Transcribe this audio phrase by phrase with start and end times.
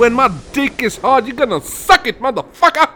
[0.00, 2.88] When my dick is hard you're gonna suck it motherfucker!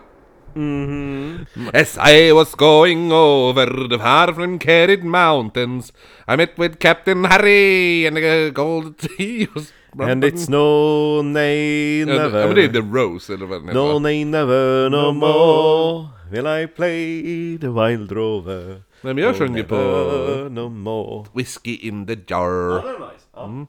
[0.57, 1.69] Mm-hmm.
[1.75, 5.93] As I was going over the far-from-carried mountains
[6.27, 9.71] I met with Captain Harry and the gold he was...
[10.01, 12.41] And it's no, nay, uh, never.
[12.41, 16.09] Ja men det är The Rose eller vad den No, uh, nay, never, no more.
[16.31, 18.83] Will I play the wild rover?
[19.03, 21.27] Nej men jag No, sjöng ju på never, No more.
[21.35, 23.69] Whiskey in the jar Det är nice.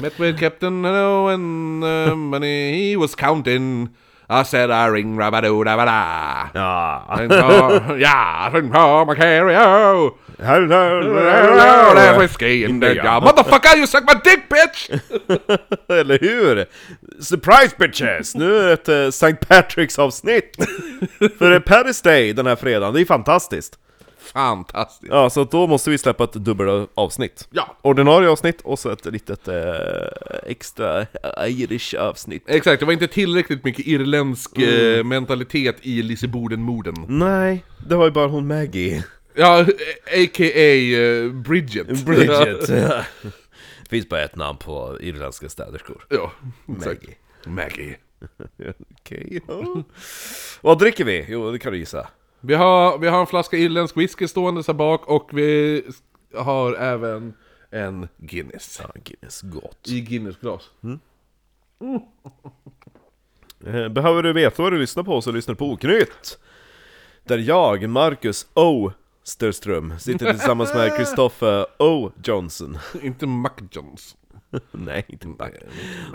[0.00, 3.90] Met with Captain Hello and uh, money he was counting
[4.30, 7.96] I said I ring rabadoo dabada Ja.
[7.98, 14.14] Ja, I think på Macario Hello, There's whiskey in the jar Motherfucker you suck my
[14.24, 14.90] dick bitch!
[15.88, 16.66] Eller hur?
[17.20, 18.34] Surprise bitches!
[18.34, 19.36] Nu är det ett eh, St.
[19.48, 20.56] Patricks avsnitt!
[21.38, 23.78] För det är Paris Day den här fredagen, det är fantastiskt!
[24.32, 25.12] Fantastiskt!
[25.12, 27.48] Ja, så då måste vi släppa ett dubbel avsnitt.
[27.50, 27.76] Ja.
[27.82, 29.54] Ordinarie avsnitt och så ett litet eh,
[30.46, 31.06] extra
[31.46, 32.44] Irish avsnitt.
[32.46, 36.94] Exakt, det var inte tillräckligt mycket irländsk eh, mentalitet i Lisseboden-morden.
[37.08, 39.04] Nej, det var ju bara hon Maggie.
[39.34, 39.60] Ja,
[40.06, 40.74] a.k.a.
[40.74, 42.04] Uh, Bridget.
[42.04, 42.68] Bridget.
[42.68, 43.04] ja.
[43.90, 46.06] Finns bara ett namn på irländska städerskor.
[46.08, 46.32] ja,
[46.76, 47.04] exakt.
[47.46, 47.96] Maggie.
[49.00, 49.82] Okej, ja.
[50.60, 51.26] Vad dricker vi?
[51.28, 52.08] Jo, det kan du gissa.
[52.44, 55.82] Vi har, vi har en flaska irländsk whisky stående här bak och vi
[56.34, 57.34] har även
[57.70, 58.80] en Guinness.
[58.82, 59.88] Ja, Guinness, gott.
[59.88, 60.70] I Guinness-glas.
[63.66, 66.38] Eh, Behöver du veta vad du lyssnar på så lyssnar du på Oknytt!
[67.24, 68.90] Där jag, Marcus O.
[69.24, 72.10] Sturström, sitter tillsammans med Christopher O.
[72.24, 72.78] Johnson.
[73.02, 74.16] Inte Mac Jones.
[74.70, 75.52] Nej, inte back.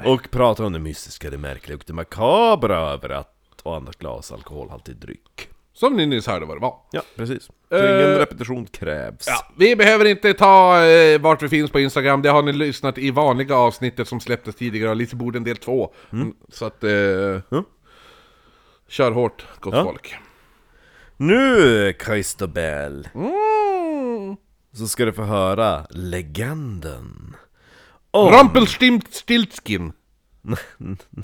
[0.05, 4.31] Och pratar om det mystiska, det märkliga och det makabra över att och annat glas
[4.31, 5.49] alkoholhaltig dryck.
[5.79, 6.75] Som ni nyss hörde vad det var.
[6.91, 7.43] Ja, precis.
[7.43, 9.27] Så Eh, ingen repetition krävs.
[9.27, 12.97] Ja, vi behöver inte ta eh, vart vi finns på Instagram, det har ni lyssnat
[12.97, 15.93] i vanliga avsnittet som släpptes tidigare av Lisseboden del 2.
[16.11, 16.33] Mm.
[16.49, 16.83] Så att...
[16.83, 16.89] Eh,
[17.51, 17.63] Mm.
[18.89, 19.83] Kör hårt, gott Ja.
[19.83, 20.15] folk.
[21.17, 24.35] Nu, Christobel, Mm.
[24.73, 27.35] så ska du få höra legenden.
[28.11, 28.31] Om...
[28.33, 29.93] Rumpelstiltskin!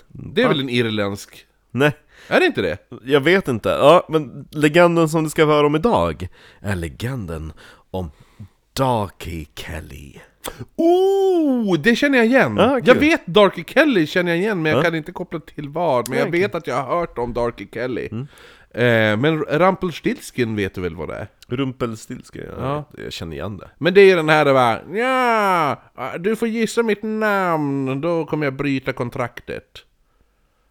[0.07, 1.45] Det är väl en irländsk...
[1.71, 1.91] Nej,
[2.27, 2.77] Är det inte det?
[3.03, 3.69] jag vet inte.
[3.69, 6.27] Ja, men legenden som du ska höra om idag
[6.61, 7.53] är legenden
[7.91, 8.11] om
[8.77, 10.13] Darky Kelly.
[10.75, 12.59] Oh, det känner jag igen!
[12.59, 14.83] Ah, jag vet Darky Kelly känner jag igen, men jag Ja.
[14.83, 16.09] kan inte koppla till vad.
[16.09, 18.09] Men jag vet att jag har hört om Darky Kelly.
[18.11, 18.27] Mm.
[18.75, 21.27] Eh, men Rumpelstiltskin vet du väl vad det är?
[21.47, 22.83] Rumpelstiltskin, Ja.
[22.97, 23.69] jag känner igen det.
[23.77, 28.53] Men det är den här va, ja, du får gissa mitt namn, då kommer jag
[28.55, 29.63] bryta kontraktet.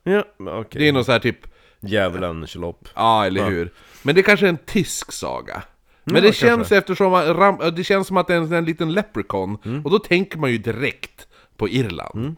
[0.02, 0.80] Ja, okej.
[0.80, 1.38] Det är någon så här typ,
[1.80, 2.88] Djävulen, Tjolopp.
[2.94, 3.72] ja eller hur.
[4.02, 5.62] Men det kanske är en tysk saga.
[6.04, 6.46] Men det kanske.
[6.46, 9.90] känns eftersom att det känns som att det är en, sån här liten leprechaun, och
[9.90, 11.26] då tänker man ju direkt
[11.56, 12.36] på Irland.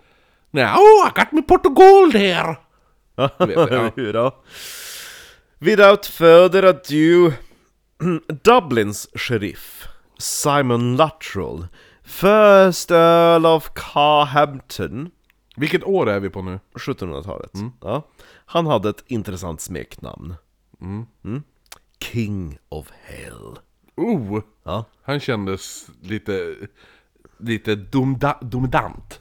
[0.51, 2.57] Nej, oh, I got me Portugal there!
[3.17, 3.31] Ja,
[3.97, 4.43] ja.
[5.59, 7.33] Without further ado,
[8.45, 9.89] Dublins sheriff,
[10.19, 11.67] Simon Luttrell,
[12.05, 15.11] First Earl of Carhampton,
[15.55, 16.61] Vilket år är vi på nu?
[16.75, 17.51] 1700-talet.
[17.81, 18.03] Ja.
[18.47, 20.35] Han hade ett intressant smeknamn.
[20.81, 21.43] Mm.
[22.01, 23.59] King of Hell.
[23.97, 24.85] Oh, Ja.
[25.03, 26.55] han kändes lite,
[27.39, 29.21] lite dumda, dumdant.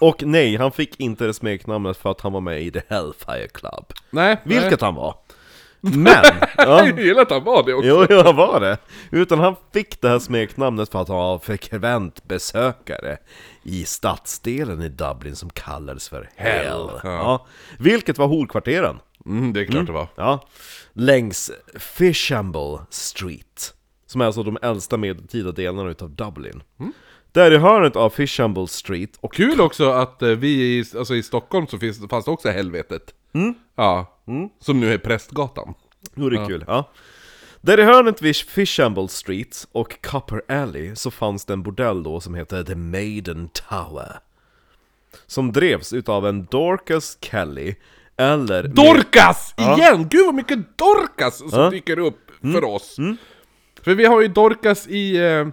[0.00, 3.48] Och nej, han fick inte det smeknamnet för att han var med i The Hellfire
[3.48, 3.84] Club.
[4.10, 5.16] Nej, Vilket han var.
[5.80, 6.24] Men!
[6.56, 6.86] ja.
[6.86, 7.88] Jag gillar att han var det också.
[7.88, 8.78] Jo, jo, han var det.
[9.10, 13.18] Utan han fick det här smeknamnet för att han var frekvent besökare
[13.62, 16.66] i stadsdelen i Dublin som kallades för Hell.
[16.66, 17.10] Hell, ja.
[17.10, 17.46] Ja.
[17.78, 18.98] Vilket var horkvarteren.
[19.26, 20.08] Mm, det är klart det var.
[20.14, 20.48] Ja.
[20.92, 23.74] Längs Fishamble Street.
[24.06, 26.62] Som är alltså de äldsta medeltida delarna utav Dublin.
[27.32, 31.22] Där i hörnet av Fishamble Street och Kul också att eh, vi i, alltså i
[31.22, 33.14] Stockholm så finns, fanns det också helvetet.
[33.76, 34.19] Ja,
[34.60, 35.74] som nu är Prästgatan.
[36.14, 36.64] Det är kul.
[36.66, 36.90] Ja.
[37.60, 42.20] Där i hörnet vid Fishamble Street och Copper Alley så fanns det en bordell då
[42.20, 44.18] som hette The Maiden Tower.
[45.26, 47.74] Som drevs utav en Dorcas Kelly,
[48.16, 48.62] eller...
[48.68, 49.54] Dorcas!
[49.58, 50.08] Igen!
[50.08, 51.70] Gud vad mycket Dorcas som Ja.
[51.70, 52.96] dyker upp för oss.
[53.82, 55.48] För vi har ju Dorcas i eh,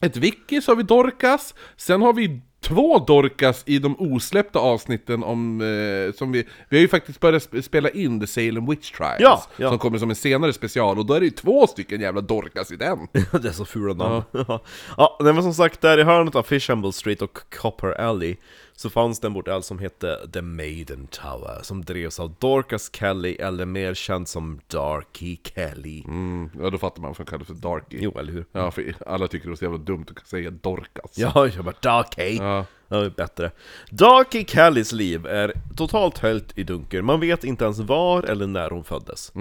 [0.00, 5.22] ett wiki så har vi Dorcas, sen har vi två Dorcas i de osläppta avsnitten
[5.24, 8.90] om, eh, som vi, vi har ju faktiskt börjat sp- spela in The Salem Witch
[8.90, 9.68] Trials, Ja, ja.
[9.68, 12.72] som kommer som en senare special, och då är det ju två stycken jävla Dorcas
[12.72, 12.98] i den.
[13.12, 14.22] det är så fula namn.
[14.32, 14.62] Ja,
[14.96, 18.36] ja men som sagt, där i hörnet av Fishamble Street och Copper Alley
[18.78, 23.34] så fanns det en bordell som hette The Maiden Tower, som drevs av Dorcas Kelly,
[23.34, 26.02] eller mer känd som Darky Kelly.
[26.04, 27.98] Mm, ja då fattar man varför han kallas för Darky.
[28.00, 28.44] Jo, eller hur?
[28.52, 31.18] Ja, för alla tycker det är så jävla dumt att säga Dorcas.
[31.18, 32.36] Ja, jag bara Darky!
[32.36, 32.64] Ja.
[32.88, 33.50] Ja, bättre.
[33.90, 37.02] Darky Callys liv är totalt höljt i dunkel.
[37.02, 39.32] Man vet inte ens var eller när hon föddes.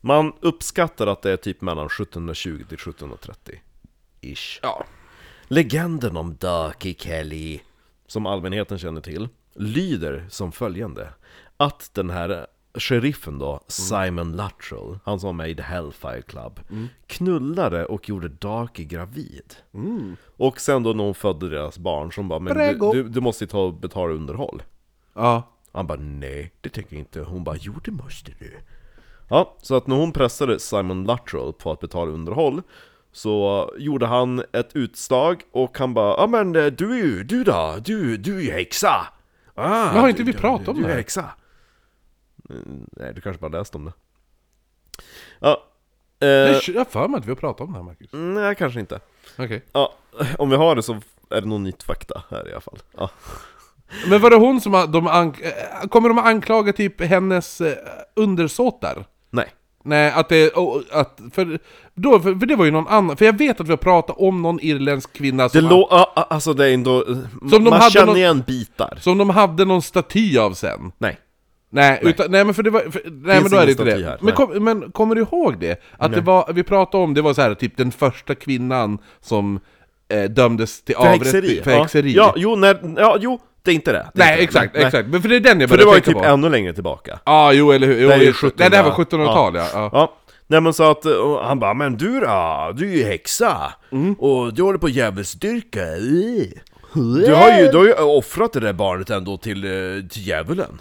[0.00, 3.60] Man uppskattar att det är typ mellan 1720 till 1730.
[4.20, 4.58] Ish.
[4.62, 4.84] Ja.
[5.48, 7.60] Legenden om Darky Kelly,
[8.06, 11.08] som allmänheten känner till, lyder som följande.
[11.56, 16.60] Att den här sheriffen då, Simon Luttrell, han som var med i The Hellfire Club,
[17.06, 19.54] knullade och gjorde Darky gravid.
[20.36, 22.92] Och sen då när hon födde deras barn, som bara 'Men du, Prego.
[22.92, 24.62] du, du måste ju ta och betala underhåll'
[25.14, 25.50] Ja.
[25.72, 28.58] Han bara 'Nej, det tänker jag inte' Hon bara 'Jo det måste du'
[29.28, 32.62] Ja, så att när hon pressade Simon Luttrell på att betala underhåll
[33.14, 37.44] Så gjorde han ett utslag och han bara 'Ja men eh, du är ju, du
[37.44, 39.06] då, du, du är ju häxa'
[39.54, 41.30] ah, Men har inte vi pratat om du, det Du är häxa
[42.50, 43.92] Mm, Nej, du kanske bara läst om det
[45.40, 45.62] Ja,
[46.20, 48.10] eh, Jag har för mig att vi har pratat om det här Marcus.
[48.12, 49.00] nej kanske inte
[49.38, 49.64] Okej.
[49.72, 49.94] Ja,
[50.38, 50.92] om vi har det så
[51.30, 53.10] är det nog nytt fakta här i alla fall ja.
[54.08, 57.76] Men var det hon som de eh, Kommer de anklaga typ hennes eh,
[58.16, 59.04] undersåtar?
[59.30, 59.52] Nej,
[59.86, 60.50] Nej, att det...
[60.54, 61.58] Oh, att, för,
[61.94, 64.16] då, för, för det var ju någon annan, för jag vet att vi har pratat
[64.18, 67.04] om någon irländsk kvinna det som, lå- ja, alltså det är ändå,
[67.50, 70.92] de man hade känner någon- igen bitar som de hade någon staty av sen.
[70.98, 71.18] Nej
[71.70, 73.90] Nej, utan, nej men för det var, för, nej men då är det inte det.
[73.90, 74.34] här, Men, nej.
[74.34, 75.82] kom, men kommer du ihåg det?
[75.98, 79.60] Att det var, vi pratade om, det var så här typ den första kvinnan som
[80.08, 81.24] eh, dömdes till För avrättning.
[81.24, 81.60] häxeri?
[81.64, 81.82] För ja.
[81.82, 82.12] häxeri.
[82.14, 84.10] Ja, jo, när, ja, jo, det är inte det.
[84.14, 84.44] det är nej inte det.
[84.44, 84.84] exakt, Nej.
[84.84, 85.08] exakt.
[85.08, 86.32] Men för det är den jag För det började var ju tänka typ på.
[86.34, 87.18] ännu längre tillbaka.
[87.24, 88.00] Ja, jo eller hur.
[88.02, 88.54] Jo, Det är ju just 1700.
[88.58, 89.68] Nej, det här var 1700-tal ja.
[89.72, 89.90] ja.
[89.92, 90.14] Ja,
[90.46, 92.72] nej men så att, och han bara 'Men du då?
[92.76, 93.72] Du är ju häxa!
[93.92, 94.14] Mm.
[94.14, 95.96] Och du håller på djävulsdyrka'
[97.26, 100.80] Du har ju, du har ju offrat det där barnet ändå till, eh, till djävulen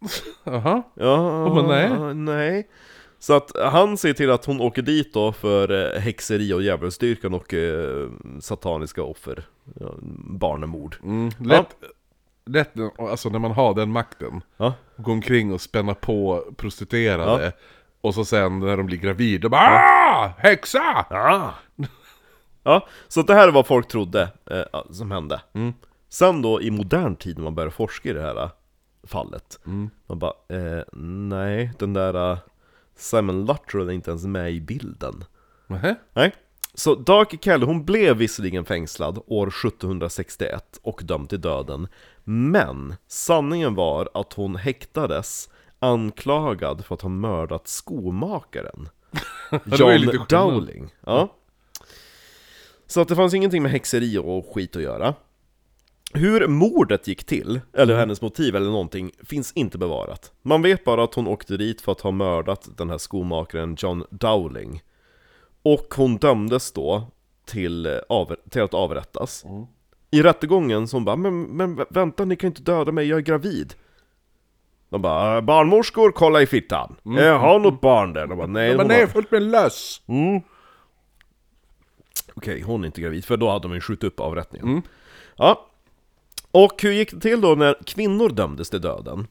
[0.44, 0.82] Jaha.
[0.94, 2.14] Ja, men nej.
[2.14, 2.66] nej
[3.18, 7.34] Så att han ser till att hon åker dit då för eh, häxeri och djävulsdyrkan
[7.34, 8.08] och eh,
[8.40, 9.44] sataniska offer
[9.80, 11.76] ja, Barnemord Mm, lätt,
[12.46, 14.40] lätt, alltså när man har den makten.
[14.56, 17.52] Ja, Gå omkring och spänna på prostituerade.
[18.00, 21.06] Och så sen när de blir gravida, då bara ah, häxa!
[21.10, 21.54] Ja!
[22.62, 25.40] Ja, så det här är vad folk trodde eh, som hände.
[26.08, 28.50] Sen då i modern tid när man börjar forska i det här eh,
[29.04, 29.58] fallet,
[30.06, 30.84] man bara eh,
[31.28, 32.38] nej, den där
[32.96, 35.24] Simon Luttrell är inte ens med i bilden.
[35.66, 35.94] Nähä?
[36.12, 36.34] Nej.
[36.74, 41.88] Så Darky Kelly, hon blev visserligen fängslad år 1761 och dömd till döden,
[42.24, 45.48] men sanningen var att hon häktades
[45.78, 48.88] anklagad för att ha mördat skomakaren.
[49.64, 50.26] John.
[50.28, 50.94] Dowling.
[51.00, 51.36] Ja.
[52.86, 55.14] Så att det fanns ingenting med häxeri och skit att göra.
[56.14, 57.98] Hur mordet gick till, eller Mm.
[58.00, 60.32] hennes motiv eller någonting, finns inte bevarat.
[60.42, 64.04] Man vet bara att hon åkte dit för att ha mördat den här skomakaren John
[64.10, 64.82] Dowling.
[65.62, 67.06] Och hon dömdes då
[67.46, 69.44] till, eh, av, till att avrättas.
[69.44, 69.66] Mm.
[70.10, 73.16] I rättegången så hon bara men, men vä- vänta, ni kan inte döda mig, jag
[73.18, 73.74] är gravid.
[74.88, 78.26] De bara 'Barnmorskor, kolla i fittan' Jag har något barn där.
[78.26, 80.02] De bara 'Nej' Men hon nej, bara, fullt med löss!
[82.34, 84.82] Okej, hon är inte gravid, för då hade de ju skjutit upp avrättningen.
[85.36, 85.66] Ja.
[86.64, 89.26] Och hur gick det till då när kvinnor dömdes till döden?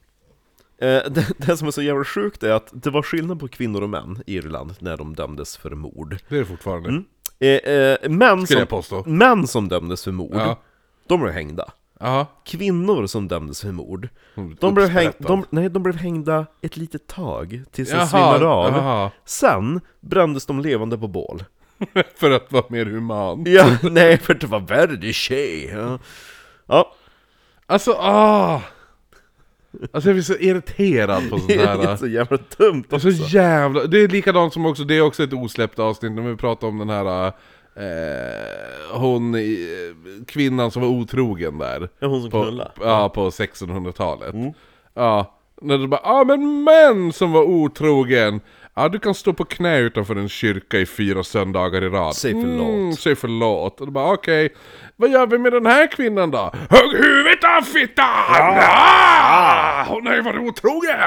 [0.82, 3.82] Eh, det, det som är så jävla sjukt är att det var skillnad på kvinnor
[3.84, 6.18] och män i Irland när de dömdes för mord.
[6.30, 7.04] Det är det fortfarande.
[7.40, 9.04] Eh, eh, män, Skulle jag som, påstå.
[9.10, 10.60] män som dömdes för mord, Ja.
[11.08, 11.72] de blev hängda.
[12.00, 12.26] Ja.
[12.46, 16.78] Kvinnor som dömdes för mord, Mm, de blev, häng, de, nej, de blev hängda ett
[16.78, 18.72] litet tag tills de svimmade av.
[18.74, 19.12] jaha.
[19.26, 21.44] Sen brändes de levande på bål.
[22.16, 23.44] För att vara mer human.
[23.48, 25.70] Ja, nej, för det var värre, det är tjej.
[25.74, 26.00] Ja.
[26.66, 26.94] ja.
[27.68, 28.62] Alltså, ah!
[29.94, 31.92] Alltså jag blir så irriterad på sånt Det här.
[31.92, 33.84] är så jävla dumt Och så jävla...
[33.84, 36.78] Det är likadant som också, det är också ett osläppt avsnitt när vi pratar om
[36.78, 37.26] den här...
[37.78, 39.94] Eh, hon, i-
[40.28, 41.90] kvinnan som var otrogen där.
[42.00, 42.72] Ja, hon som På, knullade.
[42.82, 44.36] ja, på 1600-talet.
[44.94, 48.42] Ja, när det bara ja men män som var otrogen.
[48.78, 52.16] Ja, du kan stå på knä utanför en kyrka i fyra söndagar i rad.
[52.16, 52.70] Säg förlåt.
[52.70, 53.82] Mm, säg förlåt.
[53.82, 54.56] Och då bara okej,
[54.96, 56.54] vad gör vi med den här kvinnan då?
[56.70, 58.06] Hugg huvudet av fittan!
[58.60, 61.00] Ah, hon har ju varit otrogen!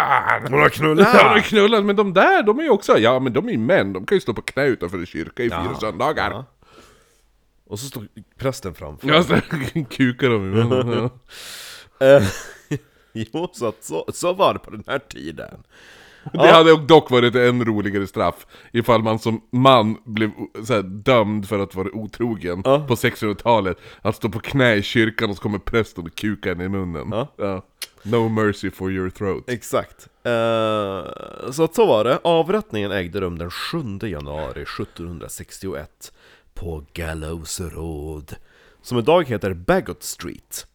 [0.51, 1.09] Hon har knullat!
[1.15, 3.53] Ja, de har knullat, men de där, de är ju också, ja men de är
[3.53, 6.31] ju män, de kan ju stå på knä utanför en kyrka i fyra söndagar.
[6.31, 6.45] Ja.
[7.67, 8.05] Och så står
[8.39, 9.09] prästen framför.
[9.09, 9.35] Ja, så
[9.91, 11.09] kukar de ju.
[12.01, 12.07] Ja.
[12.07, 12.23] Eh,
[13.13, 15.63] jo, så, att, så, så var det på den här tiden.
[16.32, 20.82] Det hade dock varit en roligare straff ifall man som man blev o- så här,
[20.82, 22.85] dömd för att vara otrogen Ja.
[22.88, 23.78] på 1600-talet.
[24.02, 27.26] Att stå på knä i kyrkan och så kommer prästen och kukar en i munnen.
[27.38, 27.62] Ja.
[28.02, 29.44] No mercy for your throat.
[29.47, 30.08] Exakt.
[30.25, 32.18] Eh, så att så var det.
[32.25, 36.12] Avrättningen ägde rum den 7 januari 1761
[36.54, 38.35] på Gallows Road.
[38.82, 40.66] som idag heter Bagot Street.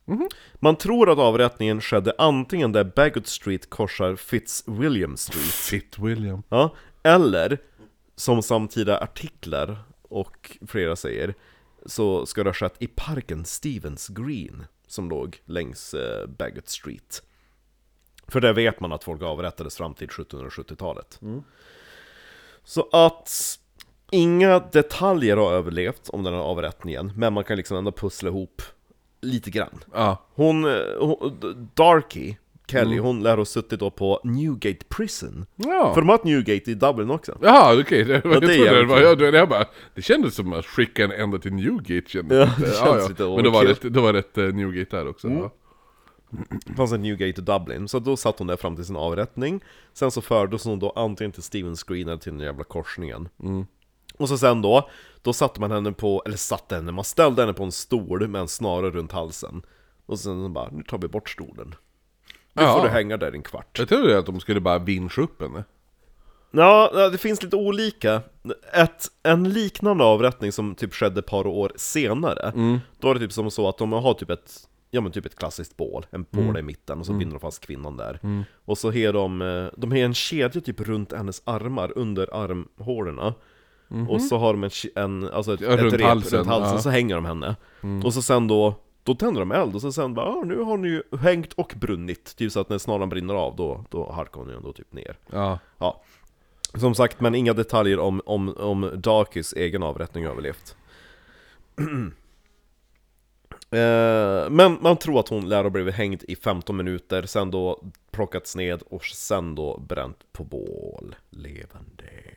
[0.60, 6.43] Man tror att avrättningen skedde antingen där Bagot Street korsar Fitzwilliam Street, Fit William.
[6.50, 7.57] ja, eller
[8.15, 11.33] som samtida artiklar och flera säger,
[11.86, 17.24] så ska det ha skett i parken Stevens Green, som låg längs eh, Bagot Street.
[18.27, 21.19] För där vet man att folk avrättades fram till 1770-talet.
[22.63, 23.60] Så att
[24.12, 28.62] inga detaljer har överlevt om den här avrättningen, men man kan liksom ändå pussla ihop
[29.24, 29.80] lite grann.
[29.94, 30.25] Ja.
[30.36, 31.38] Hon, eh, hon
[31.74, 32.36] Darky,
[32.68, 35.46] Kelly, hon lär ha suttit då på Newgate Prison.
[35.56, 35.94] Ja.
[35.94, 37.38] För de har ett Newgate i Dublin också.
[37.42, 38.03] Jaha, okej.
[38.03, 39.65] Det, jag det trodde det, var, jag, bara,
[39.96, 43.44] det kändes som att skicka en ända till Newgate kändes Ja, det känns lite Men
[43.44, 45.30] då var, det, var ett eh, Newgate där också.
[45.30, 45.53] Ja.
[46.65, 49.62] Det fanns ett Newgate i Dublin, så då satt hon där fram till sin avrättning
[49.94, 53.30] Sen så fördes hon då antingen till Stevens Green eller till den jävla korsningen
[54.24, 54.89] Och så sen då,
[55.22, 58.42] då satte man henne på, eller satte henne, man ställde henne på en stol med
[58.42, 59.62] en snara runt halsen
[60.06, 61.75] Och sen så bara, nu tar vi bort stolen
[62.53, 62.74] Nu Ja.
[62.75, 65.63] får du hänga där en kvart Jag trodde att de skulle bara vinscha upp henne.
[66.51, 68.22] Ja, det finns lite olika.
[68.74, 72.51] Ett, en liknande avrättning som typ skedde ett par år senare,
[73.00, 75.36] då var det typ som så att de har typ ett, ja men typ ett
[75.36, 78.20] klassiskt bål, en bål i mitten och så binder de fast kvinnan där.
[78.65, 83.34] Och så har de, eh, de har en kedja typ runt hennes armar, under armhålorna.
[84.10, 86.75] Och så har de en, en alltså ett, Ja, ett runt rep halsen, runt halsen,
[86.75, 86.82] ja.
[86.82, 87.56] så hänger de henne.
[88.04, 90.78] Och så sen då, då tänder de eld och så sen bara, ah, nu har
[90.78, 92.36] ni ju hängt och brunnit.
[92.36, 95.18] Typ så att när snaran brinner av, då, då harkar hon ju ändå typ ner.
[95.32, 95.60] Ja.
[95.78, 96.02] Ja.
[96.75, 100.75] Som sagt, men inga detaljer om, om, om Darkys egen avrättning överlevt.
[103.72, 107.84] eh, men man tror att hon lär ha blivit hängd i 15 minuter, sen då
[108.12, 112.33] plockats ned och sen då bränt på bål, levande.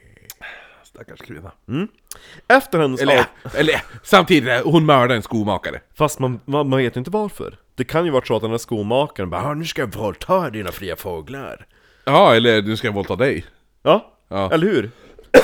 [0.96, 1.50] Stackars kvinna.
[2.48, 3.24] Efter hennes Eller, av...
[3.56, 5.80] eller samtidigt, hon mördade en skomakare.
[5.94, 7.58] Fast man, man, man vet inte varför.
[7.74, 10.50] Det kan ju vara så att den där skomakaren bara "Ah, 'Nu ska jag våldta
[10.50, 11.66] dina fria fåglar'
[12.04, 13.44] Ja, eller nu ska jag våldta dig.
[13.82, 14.50] Ja, Ja.
[14.52, 14.90] eller hur?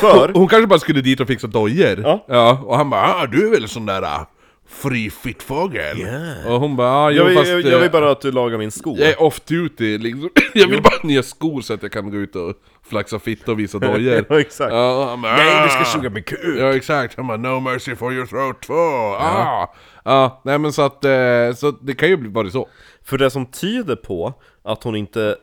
[0.01, 0.33] För...
[0.35, 2.21] Hon kanske bara skulle dit och fixa dojor.
[2.29, 2.63] Ja.
[2.65, 4.23] och han bara ah, du är väl sån där uh,
[4.73, 6.01] fri fittfågel?
[6.01, 6.53] Ja.
[6.53, 8.33] Och hon bara ah, jo, Jag vill, fast jag, eh, jag vill bara att du
[8.33, 8.97] lagar min sko.
[8.99, 10.31] jag är off duty liksom.
[10.55, 13.53] Jag vill bara ha nya skor så att jag kan gå ut och flaxa fitta
[13.53, 14.25] och visa dojor.
[14.31, 14.73] Ja, exakt.
[14.73, 16.59] Ja, och han bara, Nej, du ska "Ah." suga min kuk!
[16.59, 18.73] Ja exakt, han bara 'No mercy for your throat 2'
[19.21, 19.75] ah.
[20.05, 22.69] Ja, nej men så att, eh, så det kan ju bli bara så.
[23.05, 25.37] För det som tyder på att hon inte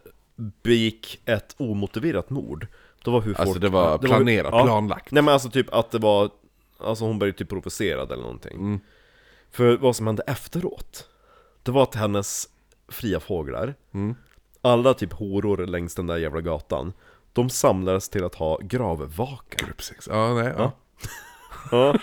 [0.64, 2.68] begick ett omotiverat mord,
[3.06, 3.40] det var hur folk...
[3.48, 5.12] Alltså det var hur- planerat, planlagt.
[5.12, 6.30] Nej men alltså typ att det var,
[6.84, 8.58] alltså hon började typ provocerad eller någonting.
[8.58, 8.80] Mm.
[9.52, 11.08] För vad som hände efteråt,
[11.64, 12.50] det var att hennes
[12.88, 14.16] fria fåglar, Mm.
[14.62, 16.94] alla typ horor längs den där jävla gatan,
[17.34, 19.66] de samlades till att ha gravvaka.
[19.66, 20.08] Grupp sex.
[20.12, 20.72] Ja, nej, ja.
[21.72, 22.00] Ja.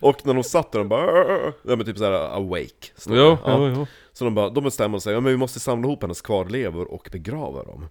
[0.00, 2.86] Och när de satt där, de bara ja, men typ såhär awake.
[3.06, 3.38] Jo, ja.
[3.46, 3.86] jo, jo.
[4.12, 7.08] Så de bara, de bestämmer sig, ja men vi måste samla ihop hennes kvarlevor och
[7.12, 7.88] begrava dem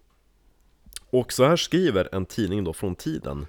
[1.09, 3.47] Och så här skriver en tidning då från tiden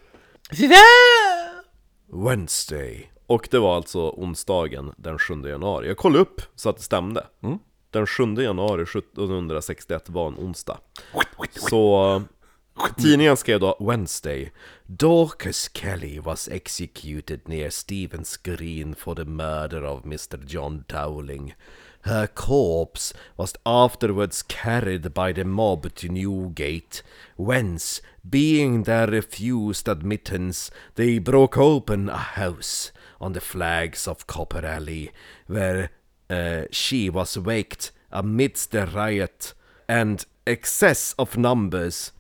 [2.07, 6.83] Wednesday Och det var alltså onsdagen den 7 januari Jag kollade upp så att det
[6.83, 7.27] stämde
[7.91, 10.79] Den 7 januari 1761 var en onsdag
[11.51, 12.23] Så
[12.97, 14.53] Tidningen skrev då Wednesday
[14.87, 20.39] Dorcas Kelly was executed near Stevens Green for the murder of Mr.
[20.47, 21.55] John Dowling.
[22.05, 27.03] Her corpse was afterwards carried by the mob to Newgate,
[27.37, 34.65] whence, being there refused admittance, they broke open a house on the flags of Copper
[34.67, 35.11] Alley,
[35.47, 35.89] where
[36.31, 39.55] uh, she was waked amidst the riot
[39.89, 42.13] and excess of numbers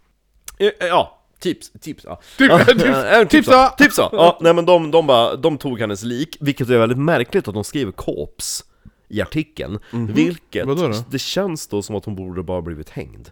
[0.58, 2.20] Eh, eh, Ja, tips, tips, ja.
[2.38, 3.74] Typ- ja, tips- ja, eh, tips, ja.
[3.78, 4.08] Tips, ja.
[4.12, 4.38] ja.
[4.40, 7.64] Nej men de, de, bara, de tog hennes lik, vilket är väldigt märkligt att de
[7.64, 8.64] skriver korps
[9.08, 9.78] i artikeln.
[9.90, 11.04] Vilket, Vadå då?
[11.10, 13.28] det känns då som att hon borde bara blivit hängd.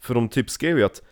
[0.00, 1.02] För de typ skrev ju att,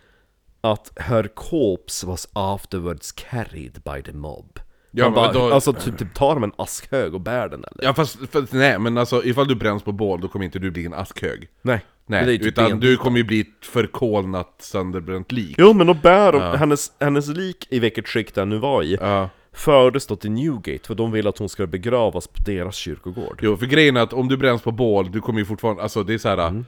[0.61, 4.59] att her corpse was afterwards carried by the mob.
[4.91, 7.83] Ja, Man bara, då- Alltså typ, typ tar de en askhög och bär den eller?
[7.85, 10.71] Ja fast, fast, nej men alltså ifall du bränns på bål då kommer inte du
[10.71, 11.47] bli en askhög.
[11.61, 11.85] Nej.
[12.05, 15.55] Nej, typ utan ben- du kommer ju bli ett förkolnat sönderbränt lik.
[15.59, 18.97] Jo men då bär de, hennes, hennes lik i vilket skick den nu var i
[19.01, 19.29] Ja.
[19.53, 23.57] Fördes då till Newgate för de ville att hon skulle begravas på deras kyrkogård Jo,
[23.57, 26.13] för grejen är att om du bränns på bål, du kommer ju fortfarande, alltså det
[26.13, 26.47] är så här.
[26.47, 26.65] Mm.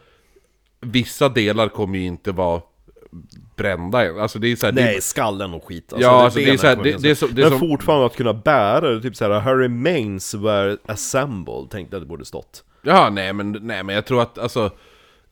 [0.82, 2.62] Vissa delar kommer ju inte vara
[3.62, 4.20] brända än.
[4.20, 5.94] Alltså det är så här, det, Nej, skallen och skit.
[5.94, 7.70] Alltså, Ja, alltså, det är så här, det- det är så- det är Men som-
[7.70, 12.26] fortfarande att kunna bära det, typ såhär Her remains were assembled, tänkte jag det borde
[12.26, 12.64] stått.
[12.82, 14.72] Ja, nej men, nej men jag tror att alltså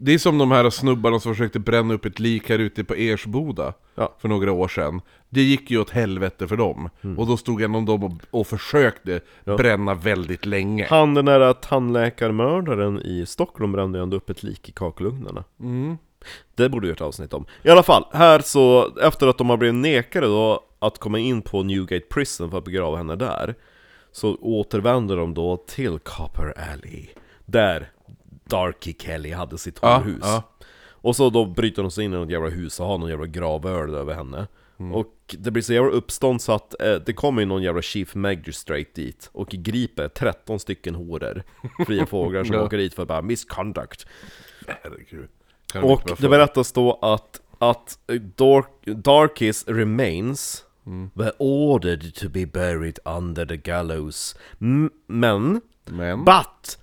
[0.01, 2.93] Det är som de här snubbarna som försökte bränna upp ett lik här ute på
[2.95, 4.15] Ersboda Ja.
[4.21, 5.01] För några år sedan.
[5.29, 6.89] Det gick ju åt helvete för dem.
[7.17, 9.19] Och då stod en av dem och, och försökte
[9.57, 10.87] bränna väldigt länge.
[10.89, 15.43] Han den där tandläkarmördaren i Stockholm brände ju ändå upp ett lik i kakelugnarna
[16.55, 17.45] Det borde vi ett avsnitt om.
[17.63, 21.41] I alla fall, här så, efter att de har blivit nekade då att komma in
[21.41, 23.55] på Newgate Prison för att begrava henne där
[24.11, 27.07] Så återvänder de då till Copper Alley
[27.45, 27.91] Där
[28.45, 30.43] Darky Kelly hade sitt Ja, horhus ja.
[31.01, 33.25] Och så då bryter de sig in i något jävla hus och har någon jävla
[33.25, 34.47] gravöl över henne.
[34.93, 38.15] Och det blir så jävla uppstånd så att eh, det kommer ju någon jävla chief
[38.15, 41.43] magistrate dit Och griper 13 stycken horor
[41.85, 42.63] Fria fåglar som Ja.
[42.63, 44.07] åker dit för bara misconduct.
[44.67, 45.29] Herregud
[45.73, 47.99] Kan Och det berättas då att, att
[48.85, 50.65] Dark, remains
[51.13, 54.35] were ordered to be buried under the gallows.
[54.61, 56.79] M- Men, Men, but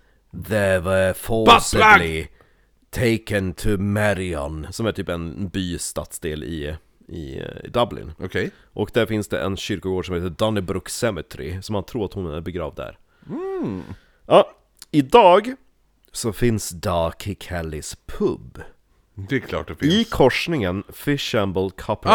[0.49, 2.27] they were forcibly
[2.91, 6.77] taken to Marion Som är typ en by, stadsdel i,
[7.09, 8.13] i Dublin.
[8.19, 8.51] Okej.
[8.73, 12.27] Och där finns det en kyrkogård som heter Donnybrook Cemetery Som man tror att hon
[12.35, 12.99] är begravd där.
[14.27, 14.51] Ja,
[14.91, 15.55] idag
[16.13, 18.63] så finns Darky Kellys pub
[19.19, 22.13] Det är klart det finns i korsningen Fishamble Copper Ah,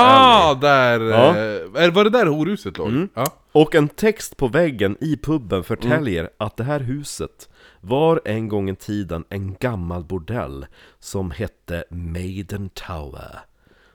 [0.50, 1.00] Alley där!
[1.00, 1.36] Ja.
[1.36, 1.76] Mm.
[1.76, 3.08] Eh, var det där horhuset låg?
[3.14, 3.26] Ja.
[3.52, 8.70] Och en text på väggen i puben förtäljer att det här huset var en gång
[8.70, 10.66] i tiden en gammal bordell
[11.00, 13.40] som hette Maiden Tower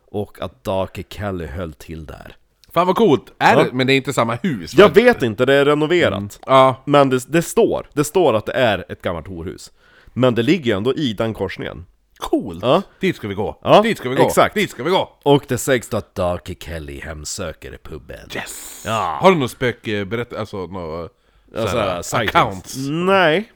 [0.07, 2.37] Och att Darky Kelly höll till där
[2.73, 3.33] Fan vad coolt!
[3.39, 4.75] Är det, men det är inte samma hus?
[4.75, 4.83] va?
[4.83, 8.53] Jag vet inte, det är renoverat Ja, Men det, det står, det står att det
[8.53, 9.73] är ett gammalt horhus
[10.07, 11.87] Men det ligger ju ändå i den korsningen
[12.17, 12.63] coolt!
[12.63, 12.83] Ja.
[13.01, 13.59] Dit ska vi gå!
[13.63, 14.27] Ja, Dit ska vi gå!
[14.27, 14.55] exakt.
[14.55, 15.19] Dit ska vi gå!
[15.23, 18.83] Och det sägs då att Darky Kelly hemsöker puben Yes!
[18.87, 19.19] Ja.
[19.21, 20.33] Har du någon spökberätt...
[20.33, 21.09] Alltså några...
[21.57, 22.77] Alltså, såhär, accounts?
[22.91, 23.53] Nej,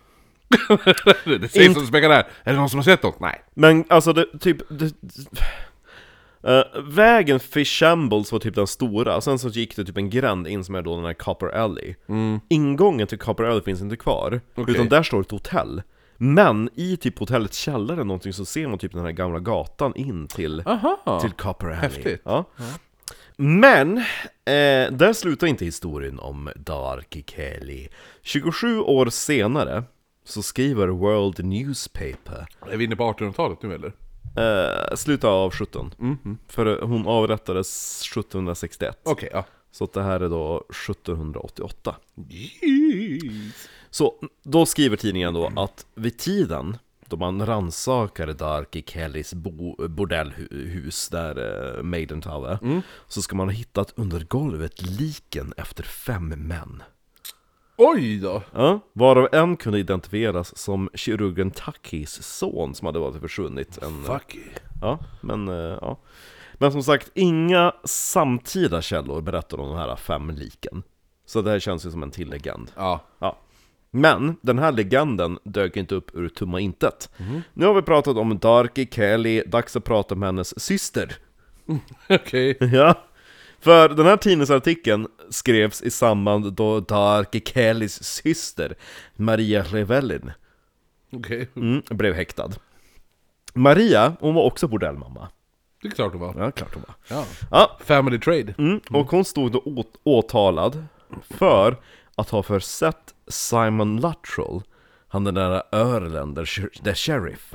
[1.40, 2.26] det sägs som spökar där.
[2.44, 3.20] Är det någon som har sett något?
[3.20, 3.42] Nej.
[3.54, 4.92] men alltså det, typ det,
[6.42, 10.64] Eh, Vägen Fishambles var typ den stora, sen så gick det typ en gränd in
[10.64, 11.94] som är då den här Copper Alley
[12.48, 14.74] Ingången till Copper Alley finns inte kvar, Okej.
[14.74, 15.82] utan där står ett hotell
[16.22, 20.26] Men i typ hotellets källare någonting så ser man typ den här gamla gatan in
[20.26, 21.20] till, Aha!
[21.20, 22.20] till Copper Alley Häftigt.
[22.24, 22.44] ja.
[23.36, 27.88] Men, eh, där slutar inte historien om Darky Kelly
[28.22, 29.84] 27 år senare
[30.24, 33.92] så skriver World Newspaper Är vi inne på 1800-talet nu eller?
[34.36, 35.94] Eh, slutet av 17
[36.48, 39.44] För hon avrättades 1761 Okej, ja.
[39.72, 43.68] Så att det här är då 1788 Jeez.
[43.90, 46.76] Så då skriver tidningen då att vid tiden
[47.06, 53.52] då man rannsakade Darky Kellys bo- bordellhus där eh, Maiden Tower Så ska man ha
[53.52, 56.82] hittat under golvet liken efter fem män
[57.76, 58.42] Oj då!
[58.52, 64.34] Ja, varav en kunde identifieras som kirurgen Takis son som hade varit försvunnit en, Fuck
[64.34, 64.44] you.
[64.80, 65.98] Ja, men eh, ja
[66.54, 70.82] Men som sagt, inga samtida källor berättar om de här fem liken
[71.26, 73.00] Så det här känns ju som en till legend Ja.
[73.18, 73.36] Ja
[73.90, 77.10] Men den här legenden dök inte upp ur tomma intet
[77.52, 81.16] Nu har vi pratat om Darky Kelly, dags att prata om hennes syster
[82.08, 82.56] Okej.
[82.72, 82.94] Ja
[83.60, 88.74] För den här tidningsartikeln skrevs i samband då Darky Kellys syster
[89.16, 90.32] Maria Revellin
[91.12, 91.48] Okej.
[91.56, 92.48] mm, blev häktad
[93.54, 95.28] Maria, hon var också bordellmamma
[95.82, 96.34] Det är klart det var.
[96.38, 97.24] Ja, klart hon var Ja.
[97.50, 98.54] Ja, Family trade.
[98.58, 100.84] Mm, och hon stod då åt, åtalad
[101.30, 101.76] för
[102.16, 104.62] att ha försett Simon Luttrell
[105.08, 107.54] Han den där Öreland, der, sher- der sheriff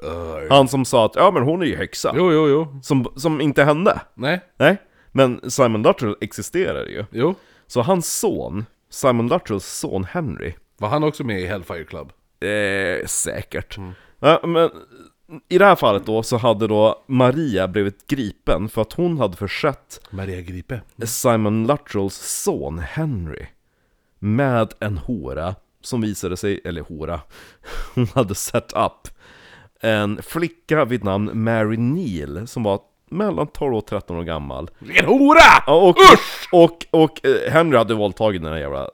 [0.49, 2.79] Han som sa att ja men hon är ju häxa Jo, jo, jo.
[2.83, 4.41] som, som inte hände Nej.
[4.57, 4.77] Nej,
[5.11, 7.35] men Simon Luttrell existerar ju Jo.
[7.67, 12.11] Så hans son, Simon Luttrells son Henry Var han också med i Hellfire Club?
[12.39, 13.77] Eh, säkert.
[14.19, 14.69] Ja, men
[15.49, 19.37] i det här fallet då så hade då Maria blivit gripen för att hon hade
[19.37, 20.81] försett Maria Gripe.
[21.05, 23.45] Simon Luttrells son Henry
[24.19, 27.21] med en hora som visade sig, eller hora,
[27.95, 29.07] hon hade sett upp
[29.81, 34.69] en flicka vid namn Mary Neal som var mellan 12 och 13 år gammal.
[34.79, 35.63] Vilken hora!
[35.67, 35.95] Ja, och,
[36.63, 38.89] och, och, eh, Henry hade våldtagit den här jävla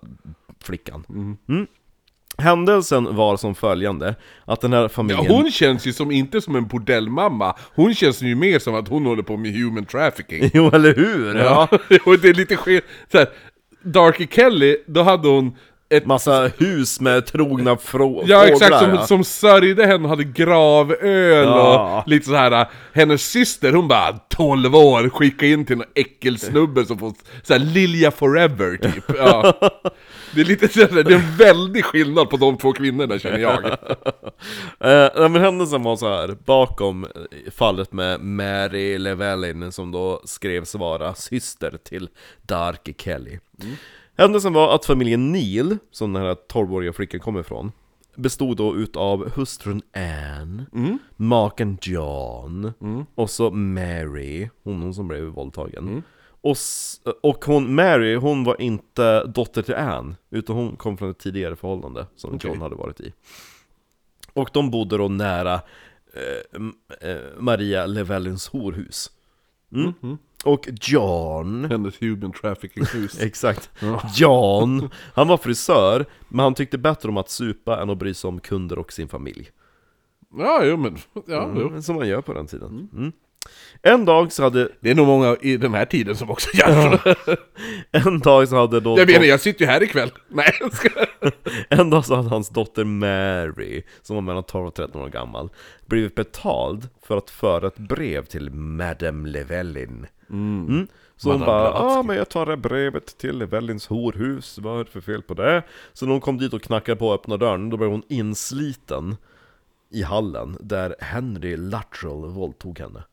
[0.63, 1.03] flickan.
[1.49, 1.67] Mm.
[2.37, 5.31] Händelsen var som följande, att den här Ja, familjen...
[5.31, 9.05] hon känns ju som, inte som en bordellmamma, hon känns ju mer som att hon
[9.05, 10.49] håller på med human trafficking.
[10.53, 11.35] Jo, eller hur?
[11.35, 11.67] Ja,
[12.05, 12.57] och det är lite
[13.13, 13.27] här,
[13.83, 15.57] Darky Kelly, då hade hon
[15.91, 19.05] ett Massa hus med trogna frå- Ja exakt, fåglar, som, ja.
[19.05, 21.97] som sörjde henne och hade gravöl Ja.
[22.01, 22.67] och lite så här.
[22.93, 28.11] Hennes syster hon bara 12 år, skicka in till någon äckelsnubbe som får såhär Lilja
[28.11, 29.03] forever typ.
[29.17, 29.53] Ja.
[30.35, 33.63] Det är lite sådär, det är en väldig skillnad på de två kvinnorna känner jag.
[34.79, 40.75] Eh, men händelsen var så här bakom eh, fallet med Mary Llewellyn som då skrevs
[40.75, 42.09] vara syster till
[42.41, 43.39] Darky Kelly.
[44.21, 47.71] Händelsen var att familjen Neil, som den här 12-åriga flickan kommer ifrån,
[48.15, 50.65] bestod då utav hustrun Anne,
[51.15, 52.73] maken John,
[53.15, 56.03] och så Mary, hon, hon som blev våldtagen.
[56.41, 61.09] Och, s- och hon, Mary, hon var inte dotter till Anne, utan hon kom från
[61.11, 63.13] ett tidigare förhållande som John hade varit i.
[64.33, 65.53] Och de bodde då nära
[66.13, 69.11] eh, eh, Maria Llewellyns horhus.
[69.73, 70.17] Mm.
[70.45, 73.19] Och John, Hennes human trafficking-hus.
[73.21, 73.69] exakt,
[74.15, 78.27] John, han var frisör, men han tyckte bättre om att supa än att bry sig
[78.27, 79.49] om kunder och sin familj.
[80.37, 81.67] Ja, jo men, ja, jo.
[81.67, 82.89] Mm, Som man gör på den tiden.
[82.93, 83.11] Mm.
[83.81, 86.97] En dag så hade, Det är nog många i den här tiden som också gör
[86.97, 87.35] så.
[88.09, 90.11] en dag så hade då Jag menar, jag sitter ju här ikväll.
[90.27, 90.89] Nej, jag ska...
[91.69, 95.49] En dag så hade hans dotter Mary, som var mellan 12 och 13 år gammal,
[95.85, 100.07] blivit betald för att föra ett brev till Madame Llewellyn.
[100.29, 100.87] Mm.
[101.17, 101.95] Så hon Madame bara, Blavatsky.
[101.97, 105.33] ja men jag tar det brevet till Llewellyns horhus, vad är det för fel på
[105.33, 105.63] det?
[105.93, 109.15] Så när hon kom dit och knackade på och öppnade dörren, då blev hon insliten
[109.91, 113.03] i hallen, där Henry Luttrell våldtog henne.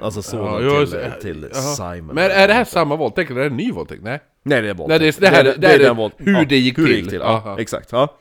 [0.00, 1.62] Alltså sonen Ja, jag- till, till Jaha.
[1.62, 2.14] Simon.
[2.14, 4.02] Men är det här samma våldtäkt eller är det en ny våldtäkt?
[4.02, 4.20] Nej.
[4.42, 5.00] Nej det är våldtäkt.
[5.00, 6.94] Nej, det är- det här- det här är den våld- hur det gick hur till.
[6.94, 7.20] Det gick till.
[7.20, 7.88] Ja, exakt.
[7.92, 8.14] Ja.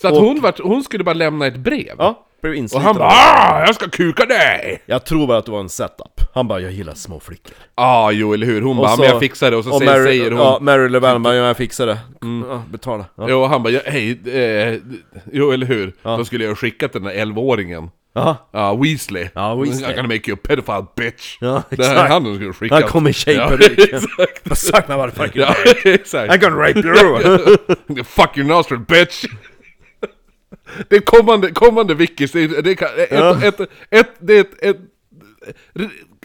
[0.00, 1.94] Så att Och- hon, vart, hon skulle bara lämna ett brev?
[1.98, 4.82] Ja, blev Och han bara ah, jag ska kuka dig!
[4.86, 6.20] Jag tror bara att det var en setup.
[6.34, 8.62] Han bara 'Jag gillar små flickor' Ja, ah, jo eller hur.
[8.62, 10.88] Hon bara, men jag fixar det och så och säger, Mary, säger hon Ja, Mary
[10.88, 11.98] Llewellyn bara 'Ja, jag fixar det'
[12.48, 13.04] ja, Betala.
[13.14, 13.26] Ja.
[13.28, 14.78] Jo, han bara, ja, hej, eh,
[15.32, 15.92] jo eller hur?
[16.02, 19.28] Då skulle jag skickat den där 11-åringen Ja, Ja, Weasley.
[19.34, 19.90] Ja, Weasley.
[19.90, 21.36] I'm gonna make you a pedophile bitch.
[21.40, 22.74] Ja, Det här är han som skulle skicka.
[22.74, 23.78] Han kom i tjejperuk.
[23.78, 24.58] Ja, exakt.
[24.58, 26.32] Suck my motherfucking Ja, exakt.
[26.32, 28.04] I'm gonna rape you!
[28.04, 29.24] Fuck your nostril bitch!
[30.88, 33.42] Det är kommande, kommande wikis, det är, det är, ett, Ja.
[33.44, 34.76] ett, ett, det är ett, ett,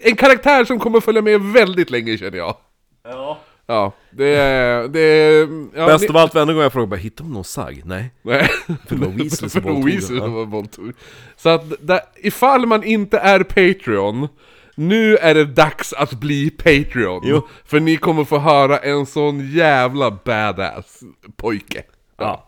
[0.02, 2.56] en karaktär som kommer följa med väldigt länge känner jag.
[3.04, 3.40] ja.
[3.70, 4.88] Ja, det är...
[4.88, 7.44] Det är ja, Bäst ni- av allt varenda gång jag frågar bara 'Hittar hon någon
[7.44, 8.12] sagg?' Nej.
[8.22, 8.48] Nej,
[8.88, 10.94] För det var Weasley som var våldtog Weasley som var våldtog.
[11.38, 14.28] Så att där, ifall man inte är Patreon,
[14.76, 17.22] nu är det dags att bli Patreon.
[17.26, 17.48] Jo.
[17.66, 21.00] För ni kommer få höra en sån jävla badass
[21.36, 21.84] pojke.
[22.18, 22.44] Ja.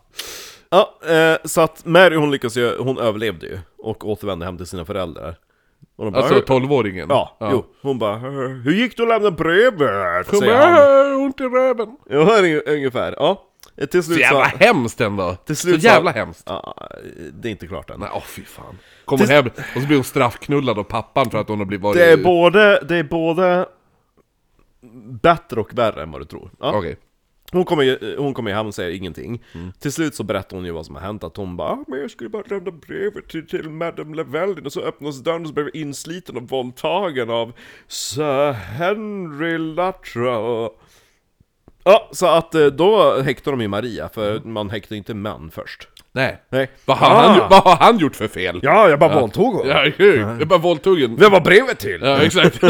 [0.70, 4.66] Ja, eh, så att Mary hon lyckas ju, hon överlevde ju och återvände hem till
[4.66, 5.36] sina föräldrar.
[6.00, 7.06] Och de bara, Alltså "Hur-" 12-åringen.
[7.08, 7.64] Ja, jo.
[7.82, 10.42] Hon bara "Hur- gick det att lämna brevet?' Han.
[10.42, 11.96] här, ont i röven.
[12.10, 13.14] Ja, unge- ungefär.
[13.18, 13.42] Ja.
[13.90, 14.56] Till Så slut jävla så...
[14.56, 15.34] hemskt ändå.
[15.34, 16.42] Till slut så jävla så- hemskt.
[16.46, 16.76] Ja,
[17.32, 18.00] det är inte klart än.
[18.00, 18.78] Nej, åh fy fan.
[19.04, 21.84] Kommer hon hem och så blir hon straffknullad av pappan för att hon har blivit
[21.84, 21.96] varit...
[21.98, 23.66] Det är både, det är både
[25.22, 26.50] bättre och värre än vad du tror.
[26.60, 26.72] Ja.
[26.78, 26.96] Okej.
[27.52, 29.44] Hon kommer ju hon kommer ju hem och säger ingenting.
[29.78, 32.00] Till slut så berättar hon ju vad som har hänt, att hon bara ah, men
[32.00, 35.54] jag skulle bara lämna brevet till, till Madame Llewellyn och så öppnas dörren och så
[35.54, 37.52] blev jag insliten och våldtagen av
[37.88, 40.68] Sir Henry Luttrell.
[41.84, 45.88] Ja, så att eh, då häktar de ju Maria, för man häktar inte män först.
[46.12, 46.42] Nej.
[46.50, 46.70] Nej.
[46.84, 47.20] Vad har, Ah.
[47.28, 48.60] han, gjort- vad har han gjort för fel?
[48.62, 49.68] Ja, jag bara våldtog honom.
[49.68, 50.16] Ja, hur?
[50.24, 51.16] Det är bara våldtogen.
[51.16, 51.98] Vem var brevet till?
[52.02, 52.60] Ja, exakt.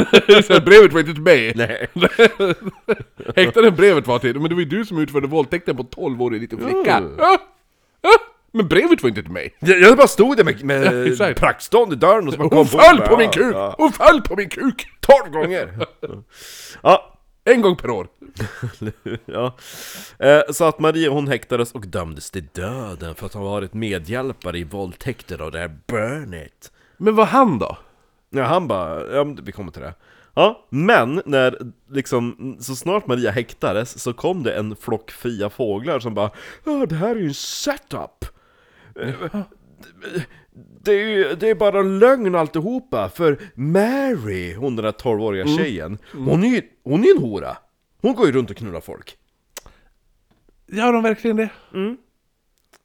[0.65, 1.53] Brevet var inte till mig.
[1.57, 1.87] Nej.
[3.37, 6.59] Häktaren brevet var till, men det var ju du som utförde våldtäkten på 12-årig liten
[6.59, 6.97] flicka.
[6.97, 7.15] Mm.
[7.19, 7.39] Ja.
[8.03, 8.11] Ja.
[8.53, 9.55] Men brevet var inte till mig.
[9.59, 11.41] Jag, jag bara stod där med, med exakt.
[11.41, 13.55] praktstånd i dörren och så bara Hon föll på min kuk!
[13.55, 14.87] Ja, Hon föll på min kuk!
[15.01, 15.87] Tolv gånger!
[16.83, 18.07] ja, En gång per år.
[19.25, 19.57] Ja.
[20.19, 24.59] Eh, så att Maria hon häktades och dömdes till döden för att ha varit medhjälpare
[24.59, 26.73] i våldtäkter av det här Burnett.
[26.97, 27.79] Men vad han då?
[28.31, 29.95] Ja, han bara, ja vi kommer till det.
[30.35, 31.59] Ja, men när
[31.91, 36.31] liksom, så snart Maria häktades så kom det en flock fria fåglar som bara
[36.65, 38.25] Ja, det här är ju en setup!
[40.83, 45.99] Det är ju det är bara lögn alltihopa, för Mary, hon den där 12-åriga tjejen,
[46.13, 47.57] hon är ju hon är en hora!
[48.01, 49.17] Hon går ju runt och knullar folk.
[50.67, 51.51] Gör de verkligen det?